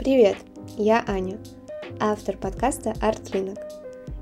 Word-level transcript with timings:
Привет, 0.00 0.36
я 0.78 1.04
Аня, 1.06 1.36
автор 2.00 2.38
подкаста 2.38 2.94
«Арт 3.02 3.32
Рынок». 3.32 3.58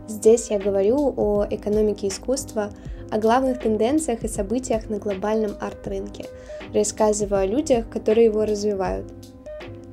Здесь 0.09 0.51
я 0.51 0.59
говорю 0.59 1.15
о 1.17 1.47
экономике 1.49 2.09
искусства, 2.09 2.71
о 3.13 3.19
главных 3.21 3.61
тенденциях 3.61 4.25
и 4.25 4.29
событиях 4.29 4.91
на 4.91 4.99
глобальном 4.99 5.53
арт-рынке, 5.61 6.27
рассказываю 6.75 7.43
о 7.43 7.47
людях, 7.47 7.89
которые 7.89 8.25
его 8.25 8.45
развивают. 8.45 9.07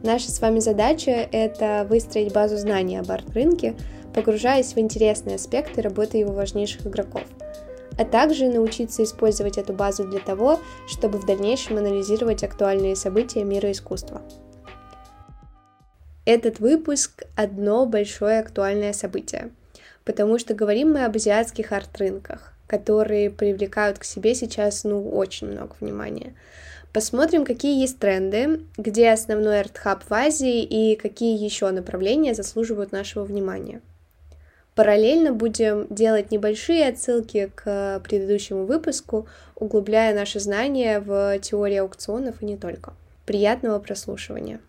Наша 0.02 0.32
с 0.32 0.42
вами 0.42 0.58
задача— 0.58 1.12
это 1.32 1.86
выстроить 1.88 2.34
базу 2.34 2.58
знаний 2.58 2.98
об 2.98 3.12
арт-рынке, 3.12 3.76
погружаясь 4.12 4.74
в 4.74 4.80
интересные 4.80 5.36
аспекты 5.36 5.84
работы 5.84 6.18
его 6.18 6.34
важнейших 6.34 6.88
игроков, 6.88 7.26
а 7.96 8.06
также 8.06 8.50
научиться 8.50 9.04
использовать 9.04 9.60
эту 9.60 9.74
базу 9.74 10.04
для 10.08 10.20
того, 10.20 10.58
чтобы 10.88 11.20
в 11.20 11.28
дальнейшем 11.28 11.78
анализировать 11.78 12.44
актуальные 12.44 12.96
события 12.96 13.44
мира 13.44 13.70
искусства. 13.70 14.24
Этот 16.26 16.60
выпуск— 16.60 17.24
одно 17.36 17.86
большое 17.86 18.40
актуальное 18.40 18.94
событие, 18.94 19.52
потому 20.06 20.40
что 20.40 20.56
говорим 20.56 20.94
мы 20.94 21.06
об 21.06 21.16
азиатских 21.16 21.72
арт-рынках, 21.72 22.54
которые 22.66 23.30
привлекают 23.30 24.00
к 24.00 24.04
себе 24.04 24.34
сейчас, 24.34 24.84
ну, 24.84 25.08
очень 25.10 25.48
много 25.48 25.76
внимания. 25.80 26.34
Посмотрим, 26.94 27.46
какие 27.46 27.80
есть 27.80 28.00
тренды, 28.00 28.62
где 28.76 29.12
основной 29.12 29.60
арт-хаб 29.60 30.04
в 30.04 30.12
Азии 30.12 30.64
и 30.64 30.96
какие 30.96 31.38
еще 31.38 31.70
направления 31.70 32.34
заслуживают 32.34 32.92
нашего 32.92 33.24
внимания. 33.24 33.82
Параллельно 34.74 35.32
будем 35.32 35.86
делать 35.90 36.32
небольшие 36.32 36.88
отсылки 36.88 37.52
к 37.54 38.02
предыдущему 38.04 38.66
выпуску, 38.66 39.28
углубляя 39.56 40.16
наши 40.16 40.40
знания 40.40 41.00
в 41.00 41.38
теории 41.40 41.78
аукционов 41.78 42.42
и 42.42 42.46
не 42.46 42.58
только. 42.58 42.94
Приятного 43.26 43.80
прослушивания! 43.80 44.60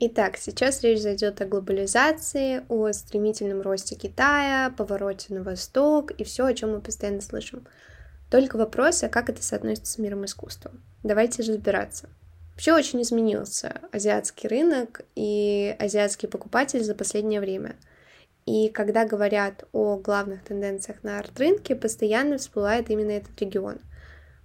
Итак, 0.00 0.36
сейчас 0.36 0.84
речь 0.84 1.00
зайдет 1.00 1.40
о 1.40 1.44
глобализации, 1.44 2.62
о 2.68 2.92
стремительном 2.92 3.62
росте 3.62 3.96
Китая, 3.96 4.72
повороте 4.76 5.34
на 5.34 5.42
восток 5.42 6.12
и 6.12 6.22
все, 6.22 6.44
о 6.44 6.54
чем 6.54 6.70
мы 6.70 6.80
постоянно 6.80 7.20
слышим. 7.20 7.66
Только 8.30 8.56
вопрос, 8.58 9.02
а 9.02 9.08
как 9.08 9.28
это 9.28 9.42
соотносится 9.42 9.94
с 9.94 9.98
миром 9.98 10.24
искусства? 10.24 10.70
Давайте 11.02 11.42
разбираться. 11.42 12.08
Вообще 12.52 12.74
очень 12.74 13.02
изменился 13.02 13.80
азиатский 13.90 14.48
рынок 14.48 15.00
и 15.16 15.74
азиатский 15.80 16.28
покупатель 16.28 16.84
за 16.84 16.94
последнее 16.94 17.40
время. 17.40 17.74
И 18.46 18.68
когда 18.68 19.04
говорят 19.04 19.64
о 19.72 19.96
главных 19.96 20.44
тенденциях 20.44 21.02
на 21.02 21.18
арт-рынке, 21.18 21.74
постоянно 21.74 22.38
всплывает 22.38 22.88
именно 22.88 23.10
этот 23.10 23.40
регион. 23.40 23.78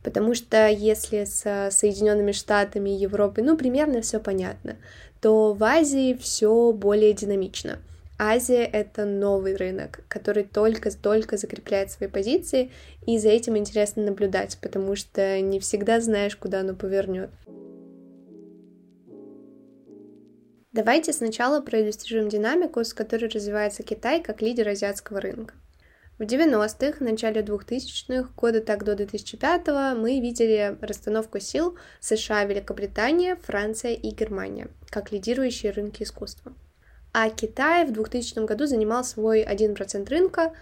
Потому 0.04 0.34
что 0.34 0.68
если 0.68 1.24
с 1.24 1.70
Соединенными 1.72 2.34
Штатами 2.34 2.90
и 2.90 3.00
Европой, 3.00 3.44
ну, 3.44 3.56
примерно 3.56 4.02
все 4.02 4.20
понятно, 4.20 4.78
то 5.24 5.54
в 5.54 5.64
Азии 5.64 6.16
все 6.16 6.74
более 6.74 7.14
динамично. 7.14 7.80
Азия— 8.20 8.66
это 8.74 9.06
новый 9.06 9.56
рынок, 9.56 10.02
который 10.10 10.44
только-только 10.44 11.38
закрепляет 11.38 11.92
свои 11.92 12.10
позиции, 12.10 12.72
и 13.08 13.18
за 13.18 13.30
этим 13.30 13.58
интересно 13.58 14.04
наблюдать, 14.04 14.58
потому 14.62 14.98
что 14.98 15.40
не 15.40 15.62
всегда 15.62 16.02
знаешь, 16.02 16.36
куда 16.36 16.60
оно 16.60 16.76
повернет. 16.76 17.30
Давайте 20.74 21.14
сначала 21.14 21.62
проиллюстрируем 21.62 22.28
динамику, 22.28 22.84
с 22.84 22.94
которой 22.94 23.30
развивается 23.30 23.82
Китай 23.82 24.22
как 24.22 24.42
лидер 24.42 24.68
азиатского 24.68 25.22
рынка. 25.22 25.54
В 26.20 26.24
90-х, 26.24 27.04
начале 27.04 27.42
2000-х, 27.42 28.30
года 28.38 28.62
так 28.62 28.84
до 28.84 28.94
2005-го, 28.94 30.00
мы 30.00 30.20
видели 30.20 30.78
расстановку 30.80 31.40
сил 31.40 31.76
США, 32.02 32.44
Великобритания, 32.46 33.36
Франция 33.36 33.94
и 33.94 34.12
Германия 34.12 34.68
как 34.94 35.12
лидирующие 35.12 35.72
рынки 35.72 36.04
искусства. 36.04 36.54
А 37.14 37.30
Китай 37.32 37.86
в 37.86 37.92
2000 37.92 38.46
году 38.46 38.68
занимал 38.68 39.04
свой 39.04 39.44
1% 39.44 40.08
рынка, 40.08 40.54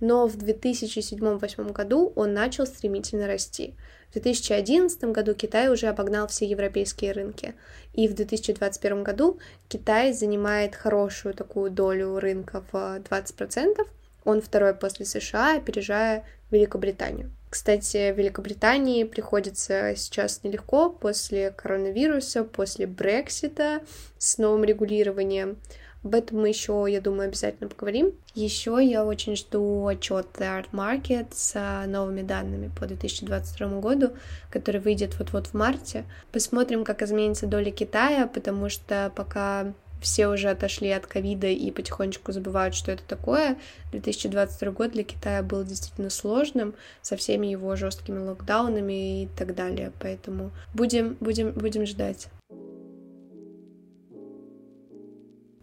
но 0.00 0.26
в 0.26 0.36
2007-2008 0.38 1.72
году 1.72 2.12
он 2.16 2.32
начал 2.32 2.66
стремительно 2.66 3.26
расти. 3.26 3.74
В 4.08 4.14
2011 4.14 5.04
году 5.04 5.34
Китай 5.34 5.68
уже 5.68 5.88
обогнал 5.88 6.28
все 6.28 6.46
европейские 6.46 7.12
рынки, 7.12 7.54
и 7.92 8.08
в 8.08 8.14
2021 8.14 9.04
году 9.04 9.38
Китай 9.68 10.14
занимает 10.14 10.74
хорошую 10.74 11.34
такую 11.34 11.70
долю 11.70 12.18
рынка 12.18 12.64
в 12.72 12.74
20%, 12.74 13.86
он 14.24 14.40
второй 14.40 14.74
после 14.74 15.06
США, 15.06 15.56
опережая 15.56 16.24
Великобританию. 16.50 17.30
Кстати, 17.50 18.12
Великобритании 18.12 19.04
приходится 19.04 19.94
сейчас 19.96 20.42
нелегко 20.42 20.90
после 20.90 21.50
коронавируса, 21.50 22.42
после 22.42 22.86
Брексита 22.86 23.80
с 24.18 24.38
новым 24.38 24.64
регулированием. 24.64 25.58
Об 26.02 26.14
этом 26.14 26.40
мы 26.40 26.48
еще, 26.48 26.84
я 26.88 27.00
думаю, 27.00 27.28
обязательно 27.28 27.68
поговорим. 27.68 28.12
Еще 28.34 28.78
я 28.82 29.06
очень 29.06 29.36
жду 29.36 29.86
отчет 29.86 30.26
Art 30.38 30.66
Market 30.72 31.28
с 31.32 31.86
новыми 31.86 32.20
данными 32.20 32.70
по 32.78 32.86
2022 32.86 33.80
году, 33.80 34.10
который 34.50 34.80
выйдет 34.80 35.18
вот-вот 35.18 35.46
в 35.46 35.54
марте. 35.54 36.04
Посмотрим, 36.30 36.84
как 36.84 37.02
изменится 37.02 37.46
доля 37.46 37.70
Китая, 37.70 38.26
потому 38.26 38.68
что 38.68 39.12
пока 39.14 39.72
все 40.00 40.28
уже 40.28 40.50
отошли 40.50 40.90
от 40.90 41.06
ковида 41.06 41.46
и 41.46 41.70
потихонечку 41.70 42.32
забывают, 42.32 42.74
что 42.74 42.92
это 42.92 43.02
такое. 43.04 43.56
2022 43.92 44.70
год 44.72 44.92
для 44.92 45.04
Китая 45.04 45.42
был 45.42 45.64
действительно 45.64 46.10
сложным, 46.10 46.74
со 47.02 47.16
всеми 47.16 47.46
его 47.46 47.74
жесткими 47.76 48.18
локдаунами 48.18 49.22
и 49.22 49.28
так 49.36 49.54
далее. 49.54 49.92
Поэтому 50.00 50.50
будем, 50.74 51.16
будем, 51.20 51.52
будем 51.52 51.86
ждать. 51.86 52.28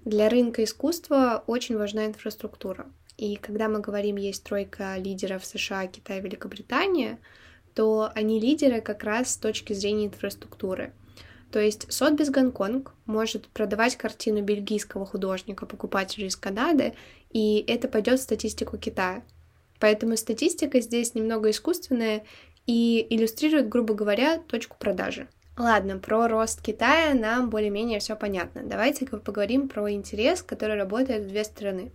Для 0.06 0.30
рынка 0.30 0.64
искусства 0.64 1.44
очень 1.46 1.78
важна 1.78 2.08
инфраструктура. 2.08 2.88
И 3.18 3.36
когда 3.36 3.68
мы 3.68 3.80
говорим, 3.82 4.16
есть 4.16 4.44
тройка 4.44 4.98
лидеров 4.98 5.46
США, 5.46 5.86
Китай, 5.86 6.22
Великобритания, 6.22 7.20
то 7.76 8.12
они 8.16 8.40
лидеры 8.40 8.82
как 8.82 9.04
раз 9.04 9.34
с 9.34 9.38
точки 9.38 9.74
зрения 9.74 10.08
инфраструктуры. 10.08 10.94
То 11.52 11.60
есть 11.60 11.92
Сотбис 11.92 12.30
Гонконг 12.30 12.94
может 13.06 13.48
продавать 13.50 13.98
картину 13.98 14.42
бельгийского 14.42 15.06
художника 15.06 15.66
покупателю 15.66 16.28
из 16.28 16.36
Канады, 16.38 16.94
и 17.30 17.64
это 17.68 17.88
пойдет 17.88 18.20
в 18.20 18.24
статистику 18.24 18.78
Китая. 18.78 19.24
Поэтому 19.80 20.16
статистика 20.16 20.80
здесь 20.80 21.14
немного 21.14 21.50
искусственная 21.50 22.24
и 22.68 23.06
иллюстрирует, 23.10 23.68
грубо 23.68 23.94
говоря, 23.94 24.38
точку 24.38 24.78
продажи. 24.80 25.28
Ладно, 25.58 25.98
про 25.98 26.28
рост 26.30 26.62
Китая 26.62 27.14
нам 27.14 27.50
более-менее 27.50 28.00
все 28.00 28.16
понятно. 28.16 28.62
Давайте 28.64 29.06
поговорим 29.06 29.68
про 29.68 29.92
интерес, 29.92 30.42
который 30.42 30.78
работает 30.78 31.26
в 31.26 31.28
две 31.28 31.44
стороны. 31.44 31.92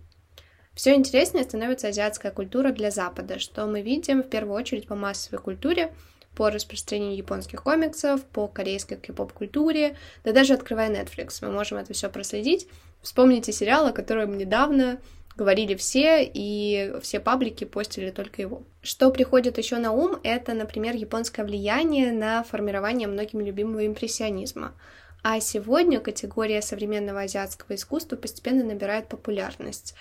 Все 0.75 0.93
интереснее 0.93 1.43
становится 1.43 1.87
азиатская 1.87 2.31
культура 2.31 2.71
для 2.71 2.91
Запада, 2.91 3.39
что 3.39 3.65
мы 3.65 3.81
видим 3.81 4.21
в 4.21 4.29
первую 4.29 4.55
очередь 4.55 4.87
по 4.87 4.93
массовой 4.93 5.39
культуре, 5.41 5.91
по 6.37 6.51
распространению 6.51 7.17
японских 7.17 7.63
комиксов, 7.63 8.23
по 8.23 8.47
корейской 8.47 8.95
кей-поп-культуре, 8.95 9.97
да 10.23 10.33
даже 10.33 10.53
открывая 10.53 10.91
Netflix, 10.91 11.39
мы 11.41 11.51
можем 11.51 11.79
это 11.79 11.93
все 11.93 12.09
проследить. 12.09 12.67
Вспомните 13.01 13.51
сериал, 13.51 13.87
о 13.87 13.91
котором 13.91 14.37
недавно 14.37 14.99
говорили 15.35 15.73
все, 15.73 16.23
и 16.31 16.93
все 17.01 17.19
паблики 17.19 17.63
постили 17.63 18.11
только 18.11 18.43
его. 18.43 18.61
Что 18.83 19.09
приходит 19.09 19.57
еще 19.57 19.77
на 19.77 19.91
ум, 19.91 20.19
это, 20.21 20.53
например, 20.53 20.95
японское 20.95 21.43
влияние 21.43 22.11
на 22.11 22.43
формирование 22.43 23.07
многими 23.07 23.43
любимого 23.43 23.87
импрессионизма. 23.87 24.75
А 25.23 25.39
сегодня 25.39 25.99
категория 25.99 26.61
современного 26.61 27.21
азиатского 27.21 27.73
искусства 27.73 28.15
постепенно 28.15 28.63
набирает 28.63 29.07
популярность. 29.07 29.95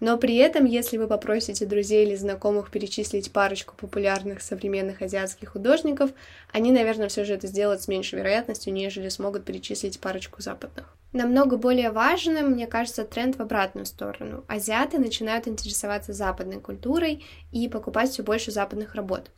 Но 0.00 0.16
при 0.16 0.36
этом, 0.36 0.64
если 0.64 0.96
вы 0.96 1.08
попросите 1.08 1.66
друзей 1.66 2.06
или 2.06 2.14
знакомых 2.14 2.70
перечислить 2.70 3.32
парочку 3.32 3.74
популярных 3.76 4.42
современных 4.42 5.02
азиатских 5.02 5.50
художников, 5.50 6.10
они, 6.52 6.70
наверное, 6.70 7.08
все 7.08 7.24
же 7.24 7.34
это 7.34 7.46
сделают 7.48 7.82
с 7.82 7.88
меньшей 7.88 8.18
вероятностью, 8.18 8.72
нежели 8.72 9.08
смогут 9.08 9.44
перечислить 9.44 9.98
парочку 9.98 10.40
западных. 10.40 10.94
Намного 11.12 11.56
более 11.56 11.90
важным, 11.90 12.50
мне 12.50 12.66
кажется, 12.66 13.04
тренд 13.04 13.36
в 13.36 13.40
обратную 13.40 13.86
сторону. 13.86 14.44
Азиаты 14.46 14.98
начинают 14.98 15.48
интересоваться 15.48 16.12
западной 16.12 16.60
культурой 16.60 17.24
и 17.50 17.68
покупать 17.68 18.10
все 18.10 18.22
больше 18.22 18.50
западных 18.50 18.94
работ. 18.94 19.30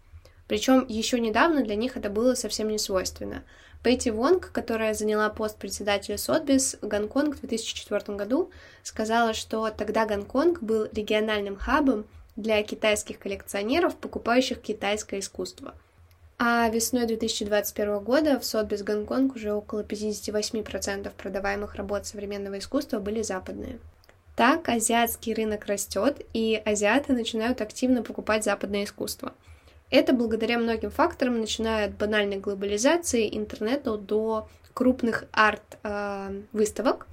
Причем 0.49 0.85
еще 0.89 1.21
недавно 1.21 1.63
для 1.63 1.77
них 1.77 1.97
это 1.97 2.11
было 2.11 2.35
совсем 2.35 2.69
не 2.69 2.79
свойственно. 2.79 3.45
Пэти 3.83 4.11
Вонг, 4.11 4.53
которая 4.53 4.93
заняла 4.93 5.31
пост 5.31 5.57
председателя 5.57 6.19
Сотбис 6.19 6.77
Гонконг 6.83 7.37
в 7.37 7.41
2004 7.41 8.17
году, 8.17 8.51
сказала, 8.83 9.33
что 9.33 9.71
тогда 9.71 10.05
Гонконг 10.05 10.63
был 10.63 10.87
региональным 10.93 11.57
хабом 11.57 12.05
для 12.37 12.63
китайских 12.63 13.19
коллекционеров, 13.19 13.97
покупающих 13.97 14.61
китайское 14.61 15.21
искусство. 15.21 15.75
А 16.39 16.69
весной 16.69 17.07
2021 17.07 18.01
года 18.01 18.39
в 18.39 18.45
Сотбис 18.45 18.83
Гонконг 18.83 19.37
уже 19.37 19.53
около 19.53 19.83
58% 19.83 21.11
продаваемых 21.17 21.75
работ 21.75 22.07
современного 22.07 22.59
искусства 22.59 22.99
были 22.99 23.23
западные. 23.23 23.79
Так 24.37 24.69
азиатский 24.69 25.33
рынок 25.33 25.65
растет, 25.67 26.21
и 26.35 26.61
азиаты 26.65 27.15
начинают 27.15 27.63
активно 27.63 28.03
покупать 28.03 28.45
западное 28.45 28.85
искусство– 28.85 29.33
Это 29.91 30.13
благодаря 30.13 30.59
многим 30.59 30.91
факторам, 30.91 31.41
начиная 31.41 31.87
от 31.87 31.97
банальной 31.97 32.39
глобализации 32.39 33.29
интернета 33.37 33.97
до 33.97 34.49
крупных 34.73 35.25
арт-выставок, 35.33 37.09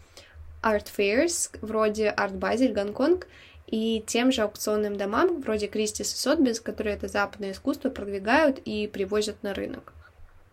арт 0.61 0.91
fairs 0.95 1.49
вроде 1.61 2.13
Basel, 2.15 2.73
Гонконг, 2.73 3.27
и 3.65 4.03
тем 4.07 4.31
же 4.31 4.43
аукционным 4.43 4.95
домам, 4.95 5.41
вроде 5.41 5.67
Кристис 5.67 6.13
и 6.13 6.17
Сотбис, 6.17 6.61
которые 6.61 6.95
это 6.95 7.07
западное 7.07 7.51
искусство 7.51 7.89
продвигают 7.89 8.59
и 8.63 8.87
привозят 8.87 9.43
на 9.43 9.53
рынок. 9.53 9.93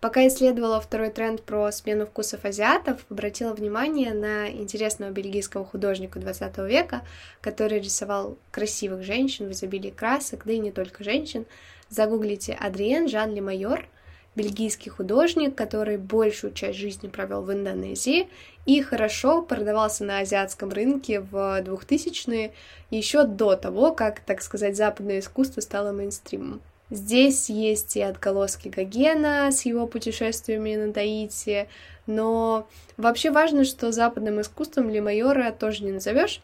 Пока 0.00 0.27
исследовала 0.27 0.81
второй 0.81 1.11
тренд 1.11 1.43
про 1.43 1.70
смену 1.73 2.06
вкусов 2.06 2.44
азиатов, 2.44 3.06
обратила 3.09 3.55
внимание 3.55 4.12
на 4.12 4.50
интересного 4.50 5.11
бельгийского 5.11 5.65
художника 5.65 6.19
20 6.19 6.59
века, 6.59 7.03
который 7.41 7.81
рисовал 7.81 8.37
красивых 8.50 9.03
женщин 9.03 9.49
в 9.49 9.53
изобилии 9.53 9.91
красок, 9.91 10.43
да 10.44 10.53
и 10.53 10.59
не 10.59 10.73
только 10.73 11.05
женщин. 11.05 11.47
Загуглите 11.89 12.55
Адриен 12.55 13.09
Жан 13.09 13.35
Лемайор, 13.35 13.87
бельгийский 14.35 14.91
художник, 14.91 15.55
который 15.55 15.97
большую 15.97 16.53
часть 16.53 16.79
жизни 16.79 17.09
провел 17.09 17.43
в 17.43 17.53
Индонезии 17.53 18.29
и 18.67 18.81
хорошо 18.81 19.43
продавался 19.43 20.05
на 20.05 20.19
азиатском 20.19 20.71
рынке 20.71 21.21
в 21.21 21.63
2000-е, 21.63 22.53
еще 22.91 23.25
до 23.25 23.57
того, 23.57 23.93
как, 23.93 24.21
так 24.21 24.43
сказать, 24.43 24.77
западное 24.77 25.21
искусство 25.21 25.61
стало 25.61 25.93
мейнстримом. 25.93 26.61
Здесь 26.91 27.49
есть 27.49 27.97
и 27.97 28.03
отголоски 28.03 28.69
Гогена 28.69 29.51
с 29.51 29.65
его 29.65 29.87
путешествиями 29.87 30.77
на 30.77 30.93
Таити, 30.93 31.67
но 32.07 32.69
вообще 32.97 33.31
важно, 33.31 33.65
что 33.65 33.91
западным 33.91 34.41
искусством 34.41 34.91
Ли 34.91 35.01
Майора 35.01 35.51
тоже 35.51 35.85
не 35.85 35.93
назовешь. 35.93 36.43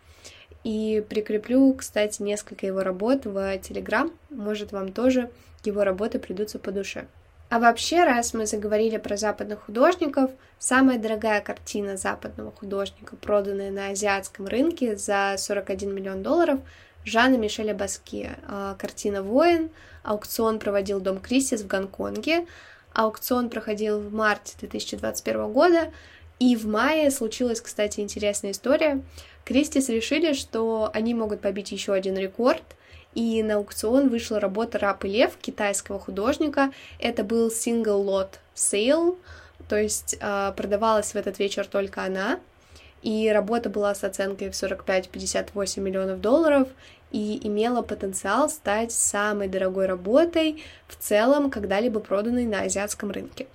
И 0.65 1.05
прикреплю, 1.09 1.73
кстати, 1.75 2.21
несколько 2.23 2.67
его 2.67 2.83
работ 2.83 3.25
в 3.25 3.59
Телеграм. 3.59 4.12
Может, 4.29 4.73
вам 4.73 4.93
тоже 4.93 5.31
его 5.65 5.85
работы 5.85 6.19
придутся 6.19 6.59
по 6.59 6.71
душе. 6.71 7.07
А 7.49 7.59
вообще, 7.59 8.05
раз 8.05 8.33
мы 8.33 8.47
заговорили 8.47 8.97
про 8.97 9.17
западных 9.17 9.65
художников, 9.65 10.31
самая 10.59 10.99
дорогая 10.99 11.41
картина 11.41 11.97
западного 11.97 12.53
художника, 12.53 13.17
проданная 13.17 13.73
на 13.73 13.89
азиатском 13.89 14.47
рынке 14.47 14.97
за 14.97 15.35
41 15.37 15.93
миллион 15.93 16.23
долларов, 16.23 16.61
Жанна 17.05 17.37
Мишеля 17.37 17.75
Баски. 17.75 18.31
А, 18.47 18.77
картина 18.79 19.23
«Воин». 19.23 19.71
Аукцион 20.03 20.59
проводил 20.59 21.01
Дом 21.01 21.19
Кристис 21.19 21.62
в 21.62 21.67
Гонконге. 21.67 22.47
Аукцион 22.93 23.51
проходил 23.51 23.99
в 23.99 24.12
марте 24.12 24.55
2021 24.61 25.53
года. 25.53 25.93
И 26.41 26.57
в 26.57 26.67
мае 26.67 27.13
случилась, 27.13 27.61
кстати, 27.61 28.01
интересная 28.01 28.51
история. 28.51 29.03
Кристис 29.45 29.89
решили, 29.89 30.33
что 30.33 30.91
они 30.93 31.15
могут 31.15 31.41
побить 31.41 31.71
еще 31.71 31.93
один 31.93 32.19
рекорд— 32.19 32.63
и 33.15 33.43
на 33.43 33.57
аукцион 33.57 34.09
вышла 34.09 34.39
работа 34.39 34.79
«Раб 34.79 35.05
и 35.05 35.09
лев» 35.09 35.37
китайского 35.41 35.99
художника. 35.99 36.73
Это 36.99 37.25
был 37.25 37.49
lot 37.49 38.39
sale, 38.55 39.19
то 39.69 39.77
есть 39.77 40.17
э, 40.21 40.53
продавалась 40.57 41.13
в 41.13 41.17
этот 41.17 41.39
вечер 41.39 41.67
только 41.67 42.05
она, 42.05 42.39
и 43.03 43.31
работа 43.31 43.69
была 43.69 43.95
с 43.95 44.05
оценкой 44.05 44.51
в 44.51 44.53
45-58 44.53 45.81
миллионов 45.81 46.21
долларов 46.21 46.69
и 47.11 47.45
имела 47.47 47.83
потенциал 47.83 48.49
стать 48.49 48.93
самой 48.93 49.49
дорогой 49.49 49.87
работой 49.87 50.63
в 50.87 50.97
целом, 50.97 51.51
когда-либо 51.51 51.99
проданной 51.99 52.45
на 52.45 52.63
азиатском 52.63 53.11
рынке. 53.11 53.47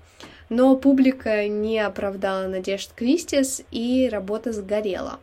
Но 0.50 0.76
публика 0.76 1.48
не 1.48 1.80
оправдала 1.80 2.48
надежд 2.48 2.92
Кристис, 2.96 3.64
и 3.72 4.10
работа 4.12 4.54
сгорела. 4.54 5.20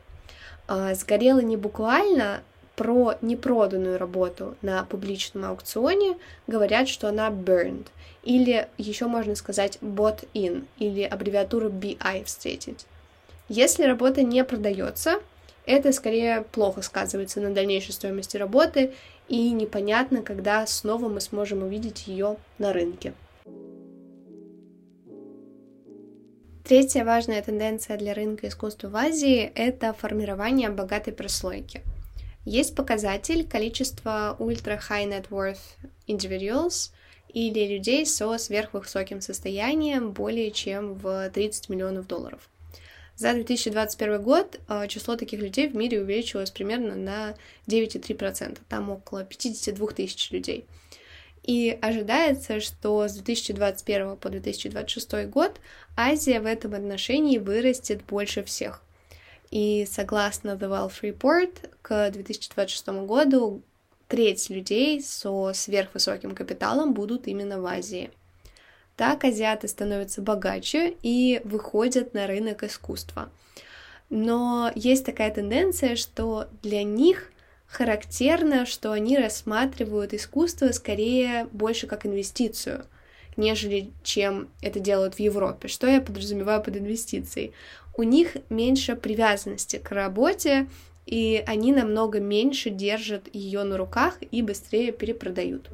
А, 0.67 0.95
сгорела 0.95 1.41
не 1.41 1.57
буквально, 1.57 2.43
про 2.77 3.15
непроданную 3.21 3.99
работу 3.99 4.57
на 4.63 4.85
публичном 4.85 5.45
аукционе 5.45 6.17
говорят, 6.47 6.89
что 6.89 7.09
она 7.09 7.29
burned, 7.29 7.87
или 8.23 8.69
еще 8.79 9.07
можно 9.07 9.35
сказать 9.35 9.79
bought 9.81 10.27
in, 10.35 10.65
или 10.79 11.03
аббревиатуру 11.03 11.69
BI 11.69 12.25
встретить. 12.25 12.87
Если 13.49 13.85
работа 13.85 14.23
не 14.23 14.43
продается, 14.45 15.21
это 15.67 15.93
скорее 15.93 16.43
плохо 16.51 16.83
сказывается 16.83 17.41
на 17.41 17.53
дальнейшей 17.53 17.93
стоимости 17.93 18.37
работы, 18.37 18.95
и 19.29 19.51
непонятно, 19.51 20.23
когда 20.23 20.67
снова 20.67 21.09
мы 21.09 21.21
сможем 21.21 21.63
увидеть 21.63 22.07
ее 22.07 22.37
на 22.59 22.73
рынке. 22.73 23.13
Третья 26.73 27.05
важная 27.05 27.43
тенденция 27.43 27.99
для 27.99 28.15
рынка 28.15 28.49
искусства 28.49 28.89
в 28.89 28.97
Азии– 28.97 29.53
это 29.55 29.93
формирование 29.93 30.71
богатой 30.71 31.13
прослойки. 31.13 31.83
Есть 32.47 32.75
показатель 32.75 33.47
количества 33.47 34.35
ultra 34.41 34.81
high 34.89 35.07
net 35.07 35.29
worth 35.29 35.59
individuals 36.07 36.91
или 37.29 37.75
людей 37.75 38.07
со 38.07 38.39
сверхвысоким 38.39 39.21
состоянием 39.21 40.13
более 40.13 40.51
чем 40.51 40.95
в 40.95 41.29
30 41.29 41.69
миллионов 41.69 42.07
долларов. 42.07 42.49
За 43.17 43.35
2021 43.35 44.23
год 44.23 44.59
а, 44.67 44.89
число 44.89 45.17
таких 45.17 45.41
людей 45.41 45.69
в 45.69 45.77
мире 45.77 46.01
увеличилось 46.01 46.51
примерно 46.51 46.95
на 46.95 47.35
9,3%, 47.67 48.61
там 48.71 48.89
около 48.89 49.25
52 49.25 49.89
тысяч 49.89 50.31
людей. 50.31 50.65
И 51.43 51.77
ожидается, 51.83 52.61
что 52.61 53.09
с 53.09 53.15
2021 53.15 54.17
по 54.17 54.31
2026 54.31 55.27
год 55.29 55.61
Азия 55.97 56.41
в 56.41 56.47
этом 56.47 56.75
отношении 56.75 57.39
вырастет 57.39 58.05
больше 58.05 58.45
всех. 58.45 58.83
И 59.51 59.87
согласно 59.91 60.51
The 60.51 60.71
Wealth 60.71 61.03
Report, 61.03 61.71
к 61.83 62.11
2026 62.11 62.89
году 63.07 63.63
треть 64.07 64.51
людей 64.51 65.03
со 65.03 65.53
сверхвысоким 65.53 66.35
капиталом 66.35 66.95
будут 66.95 67.27
именно 67.27 67.61
в 67.61 67.67
Азии. 67.67 68.11
Так 68.97 69.25
азиаты 69.25 69.69
становятся 69.69 70.23
богаче 70.23 70.95
и 71.03 71.41
выходят 71.45 72.15
на 72.15 72.27
рынок 72.27 72.63
искусства. 72.63 73.31
Но 74.11 74.71
есть 74.75 75.07
такая 75.07 75.33
тенденция, 75.33 75.97
что 75.97 76.47
для 76.63 76.85
них 76.85 77.32
характерно, 77.73 78.67
что 78.67 78.93
они 78.93 79.17
рассматривают 79.17 80.13
искусство 80.13 80.71
скорее 80.73 81.49
больше 81.53 81.87
как 81.87 82.05
инвестицию, 82.05 82.85
нежели 83.39 83.91
чем 84.05 84.49
это 84.61 84.79
делают 84.79 85.15
в 85.15 85.21
Европе. 85.21 85.69
Что 85.69 85.87
я 85.87 86.03
подразумеваю 86.03 86.63
под 86.63 86.77
инвестицией? 86.77 87.53
У 87.97 88.03
них 88.03 88.37
меньше 88.51 88.95
привязанности 88.95 89.79
к 89.79 89.91
работе, 89.91 90.69
и 91.07 91.43
они 91.47 91.73
намного 91.73 92.21
меньше 92.21 92.69
держат 92.69 93.35
ее 93.35 93.65
на 93.65 93.79
руках 93.79 94.19
и 94.31 94.43
быстрее 94.43 94.93
перепродают. 94.93 95.71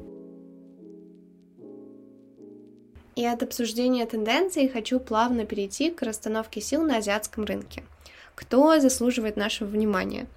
И 3.17 3.25
от 3.25 3.43
обсуждения 3.43 4.05
тенденций 4.05 4.69
хочу 4.69 5.01
плавно 5.01 5.45
перейти 5.45 5.91
к 5.91 6.01
расстановке 6.01 6.61
сил 6.61 6.83
на 6.83 6.97
азиатском 6.97 7.43
рынке. 7.43 7.83
Кто 8.35 8.79
заслуживает 8.79 9.35
нашего 9.35 9.67
внимания? 9.67 10.27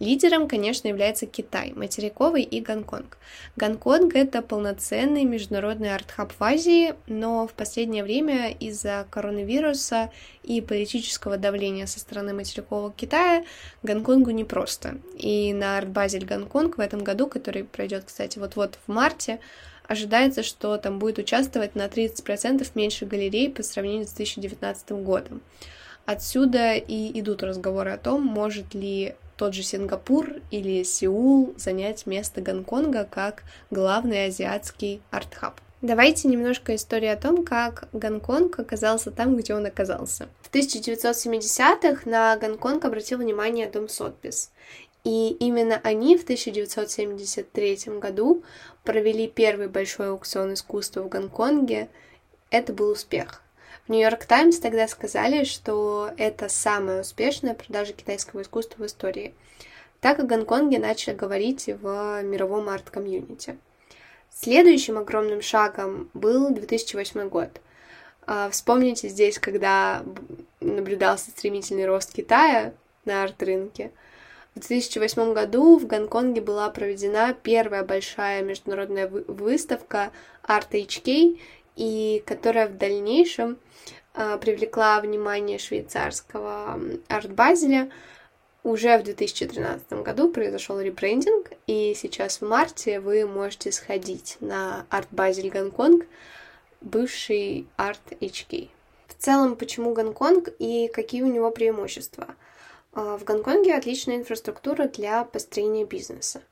Лидером, 0.00 0.48
конечно, 0.48 0.88
является 0.88 1.26
Китай, 1.26 1.72
материковый 1.76 2.42
и 2.42 2.60
Гонконг. 2.62 3.18
Гонконг— 3.56 4.14
это 4.14 4.40
полноценный 4.40 5.24
международный 5.24 5.94
арт-хаб 5.94 6.32
в 6.32 6.42
Азии, 6.42 6.94
но 7.06 7.46
в 7.46 7.52
последнее 7.52 8.02
время 8.02 8.50
из-за 8.50 9.06
коронавируса 9.10 10.10
и 10.42 10.62
политического 10.62 11.36
давления 11.36 11.84
со 11.84 12.00
стороны 12.00 12.32
материкового 12.32 12.90
Китая 12.92 13.44
Гонконгу 13.82 14.30
непросто. 14.30 14.96
И 15.18 15.52
на 15.52 15.76
Art 15.76 15.94
Basel 15.94 16.24
Гонконг 16.24 16.78
в 16.78 16.80
этом 16.80 17.04
году, 17.04 17.26
который 17.26 17.64
пройдет, 17.64 18.04
кстати, 18.06 18.38
вот-вот 18.38 18.78
в 18.86 18.90
марте, 18.90 19.38
ожидается, 19.86 20.42
что 20.42 20.78
там 20.78 20.98
будет 20.98 21.18
участвовать 21.18 21.74
на 21.74 21.86
30% 21.88 22.66
меньше 22.74 23.04
галерей 23.04 23.50
по 23.50 23.62
сравнению 23.62 24.06
с 24.06 24.12
2019 24.12 24.92
годом. 24.92 25.42
Отсюда 26.06 26.74
и 26.74 27.20
идут 27.20 27.42
разговоры 27.42 27.90
о 27.90 27.98
том, 27.98 28.24
может 28.24 28.72
ли 28.72 29.14
тот 29.40 29.54
же 29.54 29.62
Сингапур 29.62 30.34
или 30.50 30.82
Сеул 30.82 31.54
занять 31.56 32.04
место 32.04 32.42
Гонконга 32.42 33.08
как 33.10 33.44
главный 33.70 34.26
азиатский 34.26 35.00
арт-хаб. 35.10 35.58
Давайте 35.80 36.28
немножко 36.28 36.74
истории 36.74 37.08
о 37.08 37.16
том, 37.16 37.42
как 37.42 37.88
Гонконг 37.94 38.58
оказался 38.58 39.10
там, 39.10 39.34
где 39.38 39.54
он 39.54 39.64
оказался. 39.64 40.28
В 40.42 40.52
1970-х 40.52 42.02
на 42.04 42.36
Гонконг 42.36 42.84
обратил 42.84 43.16
внимание 43.16 43.66
Дом 43.66 43.88
Сотбис. 43.88 44.50
И 45.04 45.30
именно 45.30 45.80
они 45.84 46.18
в 46.18 46.24
1973 46.24 47.98
году 47.98 48.44
провели 48.84 49.26
первый 49.26 49.68
большой 49.68 50.10
аукцион 50.10 50.52
искусства 50.52 51.00
в 51.00 51.08
Гонконге. 51.08 51.88
Это 52.50 52.74
был 52.74 52.90
успех. 52.90 53.42
В 53.86 53.92
New 53.92 54.06
York 54.06 54.24
Times 54.24 54.58
тогда 54.58 54.86
сказали, 54.88 55.44
что 55.44 56.10
это 56.16 56.48
самая 56.48 57.00
успешная 57.00 57.54
продажа 57.54 57.92
китайского 57.92 58.42
искусства 58.42 58.82
в 58.82 58.86
истории. 58.86 59.34
Так 60.00 60.18
о 60.18 60.22
Гонконге 60.22 60.78
начали 60.78 61.14
говорить 61.14 61.66
в 61.66 62.22
мировом 62.22 62.68
арт-комьюнити. 62.68 63.58
Следующим 64.32 64.96
огромным 64.96 65.42
шагом 65.42 66.08
был 66.14 66.50
2008 66.50 67.28
год. 67.28 67.60
А, 68.26 68.48
вспомните 68.50 69.08
здесь, 69.08 69.38
когда 69.38 70.02
наблюдался 70.60 71.30
стремительный 71.30 71.86
рост 71.86 72.12
Китая 72.12 72.72
на 73.04 73.24
арт-рынке. 73.24 73.90
В 74.54 74.60
В 74.60 74.60
2008 74.60 75.32
году 75.32 75.78
в 75.78 75.86
Гонконге 75.86 76.40
была 76.40 76.70
проведена 76.70 77.34
первая 77.40 77.84
большая 77.84 78.42
международная 78.42 79.08
выставка 79.08 80.12
Art 80.42 80.70
HK, 80.70 81.38
и 81.76 82.22
которая 82.26 82.68
в 82.68 82.76
дальнейшем 82.76 83.58
э, 84.14 84.38
привлекла 84.40 85.00
внимание 85.00 85.58
швейцарского 85.58 86.80
арт-базеля. 87.08 87.90
Уже 88.62 88.98
в 88.98 89.04
2013 89.04 89.90
году 90.04 90.30
произошел 90.30 90.78
ребрендинг, 90.80 91.52
и 91.66 91.94
сейчас 91.96 92.42
в 92.42 92.46
марте 92.46 93.00
вы 93.00 93.26
можете 93.26 93.72
сходить 93.72 94.36
на 94.40 94.84
арт-базель 94.90 95.48
Гонконг, 95.48 96.04
бывший 96.82 97.66
Art 97.78 97.96
HK. 98.20 98.68
В 99.08 99.14
целом, 99.14 99.56
почему 99.56 99.94
Гонконг 99.94 100.50
и 100.58 100.90
какие 100.92 101.22
у 101.22 101.26
него 101.26 101.50
преимущества– 101.50 102.34
а, 102.92 103.16
в 103.16 103.24
Гонконге 103.24 103.74
отличная 103.74 104.16
инфраструктура 104.16 104.88
для 104.88 105.24
построения 105.24 105.84
бизнеса. 105.84 106.42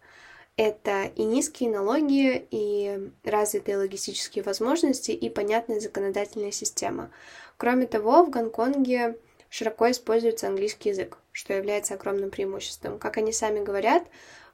Это 0.58 1.04
и 1.14 1.22
низкие 1.22 1.70
налоги, 1.70 2.48
и 2.50 3.12
развитые 3.22 3.76
логистические 3.78 4.42
возможности, 4.42 5.12
и 5.12 5.30
понятная 5.30 5.78
законодательная 5.78 6.50
система. 6.50 7.12
Кроме 7.56 7.86
того, 7.86 8.24
в 8.24 8.30
Гонконге 8.30 9.16
широко 9.50 9.88
используется 9.88 10.48
английский 10.48 10.88
язык, 10.88 11.16
что 11.30 11.54
является 11.54 11.94
огромным 11.94 12.30
преимуществом. 12.30 12.98
Как 12.98 13.18
они 13.18 13.32
сами 13.32 13.62
говорят, 13.62 14.02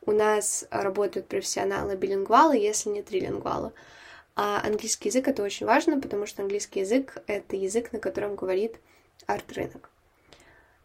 у 0.05 0.13
нас 0.13 0.67
работают 0.71 1.27
профессионалы-билингвалы, 1.27 2.59
если 2.59 2.91
не 2.91 3.03
трилингвалы. 3.03 3.73
А 4.37 4.61
английский 4.63 5.09
язык 5.09 5.27
это 5.27 5.43
очень 5.43 5.65
важно, 5.65 5.99
потому 5.99 6.27
что 6.27 6.43
английский 6.43 6.81
язык 6.81 7.23
это 7.27 7.57
язык, 7.57 7.95
на 7.95 7.99
котором 7.99 8.35
говорит 8.35 8.77
арт-рынок. 9.25 9.89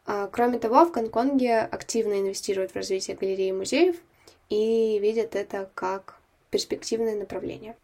А, 0.05 0.27
кроме 0.27 0.59
того, 0.59 0.85
в 0.85 0.93
Гонконге 0.93 1.59
активно 1.59 2.21
инвестируют 2.21 2.71
в 2.71 2.77
развитие 2.77 3.17
галерей 3.17 3.49
и 3.49 3.51
музеев 3.51 3.97
и 4.49 4.99
видят 4.99 5.35
это 5.35 5.69
как 5.75 6.19
перспективное 6.49 7.15
направление. 7.15 7.75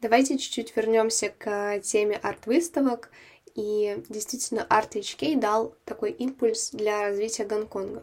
Давайте 0.00 0.36
чуть-чуть 0.38 0.74
вернемся 0.76 1.30
к 1.30 1.80
теме 1.80 2.16
арт-выставок. 2.16 3.10
И 3.54 4.02
действительно, 4.08 4.66
Art 4.68 4.92
HK 4.92 5.38
дал 5.38 5.74
такой 5.84 6.10
импульс 6.10 6.70
для 6.72 7.02
развития 7.08 7.44
Гонконга. 7.44 8.02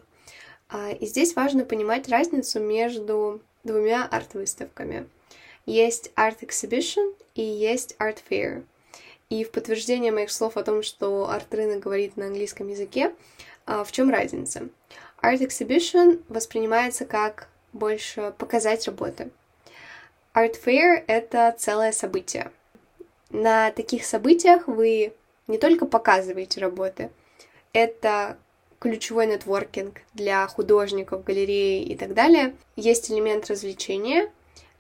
А, 0.70 0.92
и 0.92 1.06
здесь 1.06 1.36
важно 1.36 1.66
понимать 1.66 2.08
разницу 2.08 2.60
между 2.60 3.42
двумя 3.63 4.06
арт-выставками. 4.06 5.08
Есть 5.66 6.12
Art 6.16 6.40
Exhibition 6.40 7.13
и 7.36 7.42
есть 7.42 7.96
Art 8.00 8.20
Fair. 8.30 8.63
И 9.30 9.44
в 9.44 9.51
подтверждение 9.51 10.12
моих 10.12 10.32
слов 10.32 10.58
о 10.58 10.63
том, 10.63 10.82
что 10.84 11.30
арт-рынок 11.30 11.82
говорит 11.82 12.18
на 12.18 12.28
английском 12.28 12.68
языке, 12.70 13.13
а, 13.66 13.84
в 13.84 13.92
чем 13.92 14.10
разница? 14.10 14.70
Art 15.22 15.40
Exhibition 15.40 16.24
воспринимается 16.30 17.06
как 17.06 17.50
больше 17.74 18.34
показать 18.38 18.86
работы. 18.88 19.30
Art 20.34 20.56
Fair— 20.63 21.04
это 21.08 21.54
целое 21.58 21.92
событие. 21.92 22.51
На 23.30 23.72
таких 23.72 24.06
событиях 24.06 24.68
вы 24.68 25.13
не 25.48 25.58
только 25.58 25.86
показываете 25.86 26.62
работы, 26.62 27.10
это 27.74 28.38
ключевой 28.80 29.28
нетворкинг 29.28 30.01
для 30.13 30.48
художников, 30.48 31.24
галереи 31.24 31.84
и 31.84 31.96
так 31.96 32.13
далее. 32.13 32.56
Есть 32.75 33.12
элемент 33.12 33.50
развлечения 33.50 34.32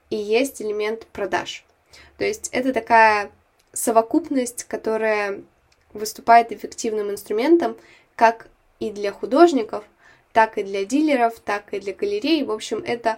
и 0.09 0.15
есть 0.15 0.61
элемент 0.61 1.05
продаж. 1.07 1.63
То 2.17 2.25
есть 2.25 2.49
это 2.51 2.73
такая 2.73 3.31
совокупность, 3.73 4.63
которая 4.63 5.41
выступает 5.93 6.51
эффективным 6.51 7.11
инструментом 7.11 7.77
как 8.15 8.47
и 8.79 8.91
для 8.91 9.11
художников, 9.11 9.83
так 10.33 10.57
и 10.57 10.63
для 10.63 10.85
дилеров, 10.85 11.39
так 11.39 11.73
и 11.73 11.79
для 11.79 11.93
галерей. 11.93 12.43
В 12.43 12.51
общем, 12.51 12.83
это 12.85 13.17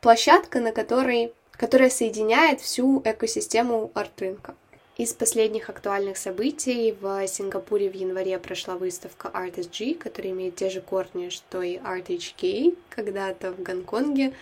площадка, 0.00 0.60
на 0.60 0.72
которой, 0.72 1.32
которая 1.52 1.90
соединяет 1.90 2.60
всю 2.60 3.02
экосистему 3.04 3.90
арт-рынка. 3.94 4.54
Из 4.96 5.12
последних 5.12 5.70
актуальных 5.70 6.16
событий 6.16 6.96
в 7.00 7.24
Сингапуре 7.28 7.88
в 7.88 7.94
январе 7.94 8.36
прошла 8.40 8.74
выставка 8.74 9.28
ArtSG, 9.28 9.94
которая 9.94 10.32
имеет 10.32 10.56
те 10.56 10.70
же 10.70 10.80
корни, 10.80 11.28
что 11.28 11.62
и 11.62 11.76
ArtHK 11.76 12.76
когда-то 12.90 13.52
в 13.52 13.62
Гонконге. 13.62 14.32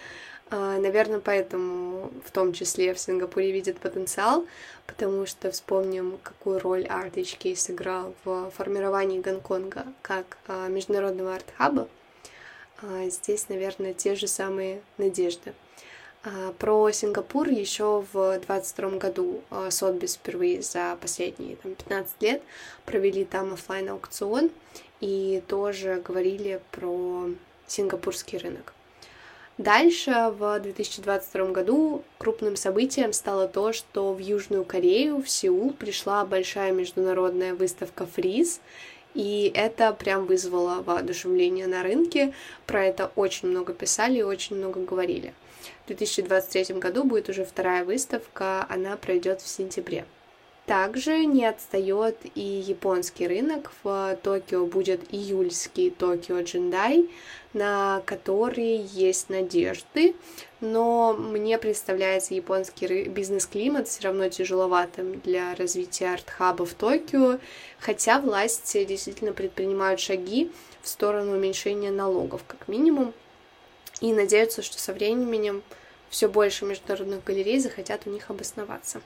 А, 0.48 0.78
Наверное, 0.78 1.20
поэтому 1.20 2.10
в 2.24 2.30
том 2.30 2.52
числе 2.52 2.94
в 2.94 2.98
Сингапуре 2.98 3.50
видят 3.50 3.78
потенциал, 3.78 4.46
потому 4.86 5.26
что 5.26 5.50
вспомним, 5.50 6.18
какую 6.22 6.60
роль 6.60 6.84
Art 6.84 7.14
HK 7.14 7.56
сыграл 7.56 8.14
в 8.24 8.50
формировании 8.56 9.20
Гонконга 9.20 9.84
как 10.02 10.38
а, 10.46 10.68
международного 10.68 11.34
арт-хаба. 11.34 11.88
А, 12.82 13.08
здесь, 13.08 13.48
наверное, 13.48 13.94
те 13.94 14.14
же 14.14 14.26
самые 14.26 14.82
надежды. 14.98 15.54
Про 16.58 16.90
Сингапур 16.90 17.48
еще 17.48 18.04
в 18.12 18.40
22 18.40 18.98
году 18.98 19.42
Сотбис 19.70 20.16
впервые 20.16 20.60
за 20.60 20.98
последние 21.00 21.54
там, 21.54 21.76
15 21.76 22.20
лет 22.22 22.42
провели 22.84 23.24
там 23.24 23.52
офлайн 23.52 23.90
аукцион 23.90 24.50
и 25.00 25.40
тоже 25.46 26.02
говорили 26.04 26.60
про 26.72 27.28
сингапурский 27.68 28.38
рынок. 28.38 28.72
Дальше, 29.56 30.34
в 30.36 30.58
2022 30.58 31.46
году, 31.46 32.02
крупным 32.18 32.56
событием 32.56 33.12
стало 33.12 33.48
то, 33.48 33.72
что 33.72 34.12
в 34.12 34.18
Южную 34.18 34.64
Корею, 34.64 35.22
в 35.22 35.30
Сеул, 35.30 35.72
пришла 35.72 36.26
большая 36.26 36.72
международная 36.72 37.54
выставка 37.54 38.04
«Фриз», 38.04 38.60
и 39.16 39.50
это 39.54 39.92
прям 39.94 40.26
вызвало 40.26 40.82
воодушевление 40.82 41.66
на 41.66 41.82
рынке. 41.82 42.34
Про 42.66 42.84
это 42.84 43.10
очень 43.16 43.48
много 43.48 43.72
писали 43.72 44.18
и 44.18 44.22
очень 44.22 44.56
много 44.56 44.80
говорили. 44.80 45.32
В 45.84 45.86
2023 45.86 46.76
году 46.76 47.04
будет 47.04 47.30
уже 47.30 47.46
вторая 47.46 47.84
выставка, 47.84 48.66
она 48.68 48.96
пройдет 48.98 49.40
в 49.40 49.48
сентябре. 49.48 50.04
Также 50.66 51.26
не 51.26 51.46
отстает 51.46 52.16
и 52.34 52.40
японский 52.40 53.28
рынок. 53.28 53.70
В 53.84 54.18
Токио 54.20 54.66
будет 54.66 55.00
июльский 55.14 55.90
Токио 55.90 56.40
Джиндай, 56.40 57.08
на 57.52 58.02
который 58.04 58.76
есть 58.76 59.30
надежды, 59.30 60.16
но 60.60 61.12
мне 61.12 61.58
представляется 61.58 62.34
японский 62.34 63.04
бизнес-климат 63.04 63.86
все 63.86 64.02
равно 64.02 64.28
тяжеловатым 64.28 65.20
для 65.20 65.54
развития 65.54 66.14
арт-хаба 66.14 66.66
в 66.66 66.74
Токио, 66.74 67.38
хотя 67.78 68.18
власти 68.20 68.84
действительно 68.84 69.32
предпринимают 69.32 70.00
шаги 70.00 70.50
в 70.82 70.88
сторону 70.88 71.36
уменьшения 71.36 71.92
налогов, 71.92 72.42
как 72.44 72.66
минимум, 72.66 73.14
и 74.00 74.12
надеются, 74.12 74.62
что 74.62 74.80
со 74.80 74.92
временем 74.92 75.62
все 76.10 76.28
больше 76.28 76.64
международных 76.64 77.22
галерей 77.22 77.60
захотят 77.60 78.02
у 78.06 78.10
них 78.10 78.30
обосноваться. 78.30 79.00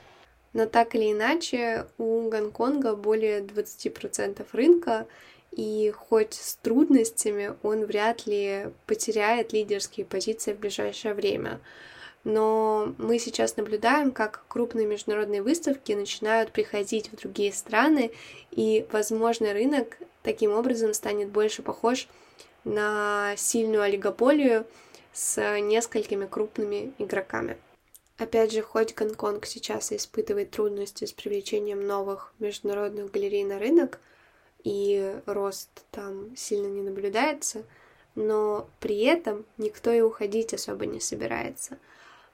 Но 0.53 0.65
так 0.65 0.95
или 0.95 1.11
иначе, 1.11 1.87
у 1.97 2.29
Гонконга 2.29 2.95
более 2.95 3.41
20% 3.41 4.45
рынка, 4.51 5.07
и 5.51 5.91
хоть 5.95 6.33
с 6.33 6.55
трудностями 6.55 7.53
он 7.63 7.85
вряд 7.85 8.25
ли 8.25 8.67
потеряет 8.85 9.53
лидерские 9.53 10.05
позиции 10.05 10.53
в 10.53 10.59
ближайшее 10.59 11.13
время. 11.13 11.59
Но 12.23 12.93
мы 12.97 13.17
сейчас 13.17 13.57
наблюдаем, 13.57 14.11
как 14.11 14.43
крупные 14.47 14.85
международные 14.85 15.41
выставки 15.41 15.93
начинают 15.93 16.51
приходить 16.51 17.11
в 17.11 17.15
другие 17.15 17.51
страны, 17.51 18.11
и, 18.51 18.85
возможно, 18.91 19.53
рынок 19.53 19.97
таким 20.21 20.51
образом 20.51 20.93
станет 20.93 21.29
больше 21.29 21.63
похож 21.63 22.07
на 22.63 23.33
сильную 23.37 23.81
олигополию 23.81 24.67
с 25.13 25.59
несколькими 25.59 26.25
крупными 26.25 26.93
игроками. 26.99 27.57
Опять 28.21 28.51
же, 28.51 28.61
хоть 28.61 28.93
Гонконг 28.93 29.47
сейчас 29.47 29.91
испытывает 29.91 30.51
трудности 30.51 31.05
с 31.05 31.11
привлечением 31.11 31.87
новых 31.87 32.33
международных 32.37 33.09
галерей 33.09 33.43
на 33.43 33.57
рынок, 33.57 33.99
и 34.63 35.15
рост 35.25 35.69
там 35.89 36.37
сильно 36.37 36.67
не 36.67 36.83
наблюдается, 36.83 37.63
но 38.13 38.69
при 38.79 39.05
этом 39.05 39.43
никто 39.57 39.91
и 39.91 40.01
уходить 40.01 40.53
особо 40.53 40.85
не 40.85 40.99
собирается. 40.99 41.79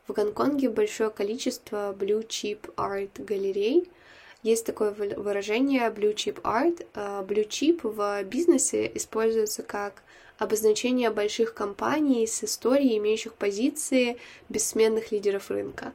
В 0.08 0.12
Гонконге 0.12 0.67
большое 0.67 1.10
количество 1.10 1.96
blue 1.98 2.27
chip 2.27 2.70
art 2.75 3.24
галерей. 3.24 3.89
Есть 4.44 4.65
такое 4.65 4.91
выражение 4.91 5.89
blue 5.89 6.13
chip 6.13 6.41
art. 6.41 6.86
А 6.96 7.24
blue 7.24 7.48
chip 7.48 7.79
в 7.84 8.24
бизнесе 8.25 8.91
используется 8.94 9.63
как 9.63 10.03
обозначение 10.38 11.10
больших 11.10 11.53
компаний 11.53 12.27
с 12.27 12.44
историей, 12.44 12.98
имеющих 12.98 13.34
позиции 13.34 14.17
бессменных 14.50 15.12
лидеров 15.12 15.50
рынка. 15.50 15.94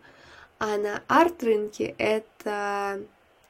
А 0.58 0.76
на 0.76 1.02
арт-рынке 1.08 1.94
это 1.98 3.00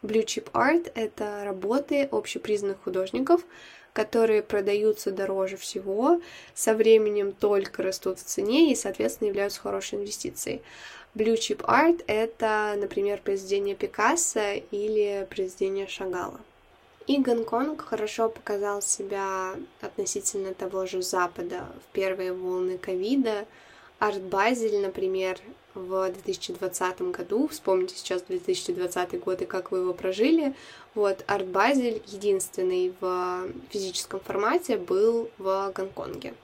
Blue 0.02 0.24
Chip 0.24 0.50
Art— 0.52 0.90
это 0.94 1.42
работы 1.44 2.08
общепризнанных 2.10 2.82
художников, 2.82 3.42
которые 3.92 4.42
продаются 4.42 5.10
дороже 5.10 5.56
всего, 5.56 6.20
со 6.54 6.74
временем 6.74 7.32
только 7.32 7.82
растут 7.82 8.18
в 8.18 8.24
цене 8.24 8.72
и, 8.72 8.74
соответственно, 8.74 9.28
являются 9.28 9.60
хорошей 9.60 9.98
инвестицией. 9.98 10.62
Blue 11.14 11.34
Chip 11.34 11.58
Art— 11.66 12.02
это, 12.06 12.74
например, 12.78 13.20
произведение 13.22 13.76
Пикассо 13.76 14.54
или 14.70 15.26
произведение 15.30 15.86
Шагала. 15.86 16.40
И 17.06 17.18
Гонконг 17.18 17.82
хорошо 17.82 18.28
показал 18.28 18.80
себя 18.80 19.56
относительно 19.80 20.54
того 20.54 20.86
же 20.86 21.02
Запада 21.02 21.66
в 21.80 21.92
первые 21.92 22.32
волны 22.32 22.78
ковида. 22.78 23.46
Арт 23.98 24.22
Базель, 24.22 24.80
например, 24.80 25.38
в 25.74 26.10
2020 26.10 27.02
году, 27.12 27.48
вспомните 27.48 27.96
сейчас 27.96 28.22
2020 28.22 29.20
год 29.20 29.42
и 29.42 29.46
как 29.46 29.70
вы 29.70 29.78
его 29.78 29.94
прожили, 29.94 30.54
вот, 30.94 31.24
Арт 31.26 31.46
Базель 31.46 32.02
единственный 32.06 32.94
в 33.00 33.48
физическом 33.70 34.20
формате 34.20 34.76
был 34.76 35.30
в 35.38 35.72
Гонконге. 35.74 36.34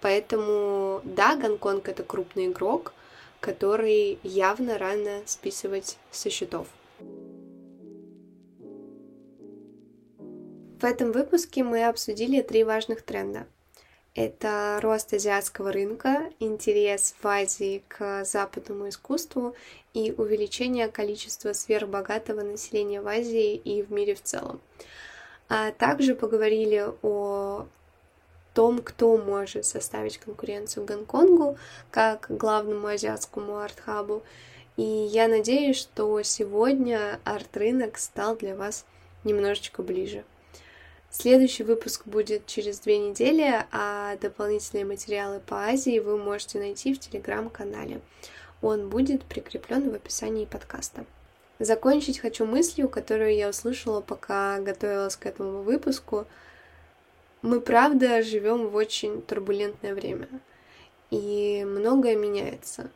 Поэтому, 0.00 1.00
да, 1.04 1.36
Гонконг— 1.36 1.88
это 1.88 2.02
крупный 2.02 2.46
игрок, 2.46 2.92
который 3.40 4.18
явно 4.22 4.78
рано 4.78 5.22
списывать 5.26 5.96
со 6.10 6.28
счетов. 6.30 6.66
В 10.82 10.84
этом 10.84 11.12
выпуске 11.12 11.62
мы 11.62 11.86
обсудили 11.86 12.42
три 12.42 12.64
важных 12.64 13.02
тренда. 13.02 13.46
Это 14.16 14.80
рост 14.82 15.14
азиатского 15.14 15.70
рынка, 15.70 16.32
интерес 16.40 17.14
в 17.22 17.24
Азии 17.24 17.84
к 17.86 18.24
западному 18.24 18.88
искусству 18.88 19.54
и 19.94 20.12
увеличение 20.18 20.88
количества 20.88 21.52
сверхбогатого 21.52 22.40
населения 22.40 23.00
в 23.00 23.06
Азии 23.06 23.54
и 23.54 23.82
в 23.82 23.92
мире 23.92 24.16
в 24.16 24.24
целом. 24.24 24.60
А 25.48 25.70
также 25.70 26.16
поговорили 26.16 26.84
о 27.02 27.68
том, 28.52 28.82
кто 28.82 29.16
может 29.18 29.64
составить 29.64 30.18
конкуренцию 30.18 30.84
Гонконгу 30.84 31.58
как 31.92 32.26
главному 32.28 32.88
азиатскому 32.88 33.58
арт-хабу. 33.58 34.24
И 34.76 34.82
я 34.82 35.28
надеюсь, 35.28 35.76
что 35.78 36.20
сегодня 36.22 37.20
арт-рынок 37.22 37.98
стал 37.98 38.34
для 38.34 38.56
вас 38.56 38.84
немножечко 39.22 39.84
ближе. 39.84 40.24
Следующий 41.14 41.62
выпуск 41.62 42.06
будет 42.06 42.46
через 42.46 42.78
две 42.80 42.96
недели, 42.96 43.66
а 43.70 44.16
дополнительные 44.16 44.86
материалы 44.86 45.40
по 45.40 45.66
Азии 45.66 45.98
вы 45.98 46.16
можете 46.16 46.58
найти 46.58 46.94
в 46.94 46.98
телеграм-канале. 46.98 48.00
Он 48.62 48.88
будет 48.88 49.22
прикреплен 49.24 49.90
в 49.90 49.94
описании 49.94 50.46
подкаста. 50.46 51.04
Закончить 51.58 52.18
хочу 52.18 52.46
мыслью, 52.46 52.88
которую 52.88 53.36
я 53.36 53.50
услышала, 53.50 54.00
пока 54.00 54.58
готовилась 54.60 55.16
к 55.16 55.26
этому 55.26 55.60
выпуску. 55.60 56.26
Мы, 57.42 57.60
правда, 57.60 58.22
живем 58.22 58.68
в 58.68 58.74
очень 58.74 59.20
турбулентное 59.20 59.94
время, 59.94 60.28
и 61.10 61.62
многое 61.66 62.16
меняется. 62.16 62.90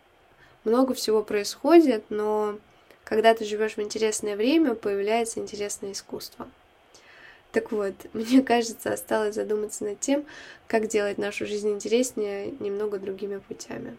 Много 0.64 0.94
всего 0.94 1.22
происходит, 1.22 2.06
но 2.08 2.58
когда 3.04 3.34
ты 3.34 3.44
живешь 3.44 3.76
в 3.76 3.82
интересное 3.82 4.36
время, 4.36 4.74
появляется 4.74 5.38
интересное 5.38 5.92
искусство. 5.92 6.48
Так 7.56 7.72
вот, 7.72 7.94
мне 8.12 8.42
кажется, 8.42 8.92
осталось 8.92 9.34
задуматься 9.34 9.84
над 9.84 9.98
тем, 9.98 10.26
как 10.66 10.88
делать 10.88 11.16
нашу 11.16 11.46
жизнь 11.46 11.70
интереснее 11.70 12.50
немного 12.60 12.98
другими 12.98 13.38
путями. 13.38 13.96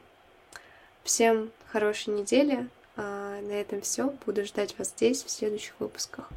Всем 1.03 1.51
хорошей 1.71 2.13
недели. 2.13 2.69
А 2.97 3.41
на 3.41 3.53
этом 3.53 3.81
все. 3.81 4.13
Буду 4.27 4.45
ждать 4.45 4.77
вас 4.77 4.89
здесь 4.89 5.23
в 5.23 5.31
следующих 5.31 5.73
выпусках. 5.79 6.29